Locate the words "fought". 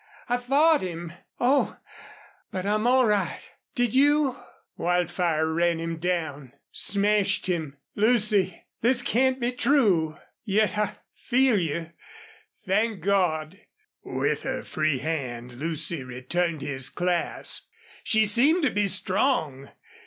0.37-0.81